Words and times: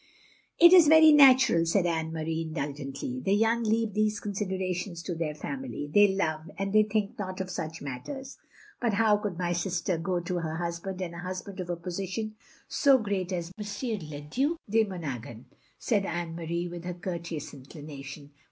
"It 0.59 0.73
is 0.73 0.87
very 0.87 1.11
natural," 1.11 1.63
said 1.67 1.85
Anne 1.85 2.11
Marie, 2.11 2.43
indul 2.51 2.75
gently. 2.75 3.19
"The 3.23 3.35
yoting 3.39 3.65
leave 3.67 3.93
these 3.93 4.19
considerations 4.19 5.03
to 5.03 5.13
their 5.13 5.35
family. 5.35 5.91
They 5.93 6.07
love, 6.07 6.49
and 6.57 6.73
they 6.73 6.81
think 6.81 7.19
not 7.19 7.39
of 7.39 7.51
such 7.51 7.83
matters. 7.83 8.39
But 8.79 8.95
how 8.95 9.17
could 9.17 9.37
my 9.37 9.53
sister 9.53 9.99
go 9.99 10.19
to 10.19 10.37
her 10.39 10.55
husband, 10.55 11.03
and 11.03 11.13
a 11.13 11.19
husband 11.19 11.59
of 11.59 11.69
a 11.69 11.77
posi 11.77 12.07
tion 12.07 12.35
so 12.67 12.97
great 12.97 13.31
as 13.31 13.51
M. 13.59 13.99
le 14.09 14.21
Due 14.21 14.57
de 14.67 14.83
Monaghan," 14.85 15.45
said 15.77 16.03
Anne 16.07 16.33
Marie, 16.35 16.67
with 16.67 16.83
her 16.83 16.95
courteous 16.95 17.53
inclination. 17.53 18.31